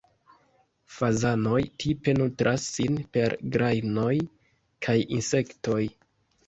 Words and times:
Fazanoj 0.93 1.59
tipe 1.83 2.15
nutras 2.21 2.67
sin 2.79 2.99
per 3.19 3.39
grajnoj 3.57 4.19
kaj 4.89 4.99
insektoj. 5.21 5.81